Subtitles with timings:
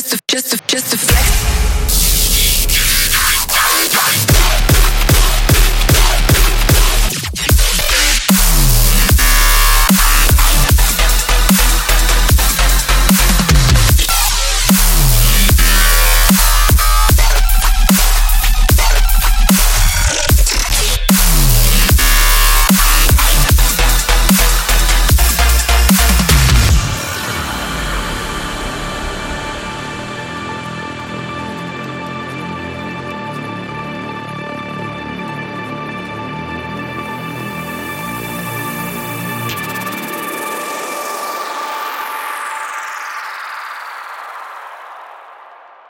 [0.00, 0.96] just a, just a, just a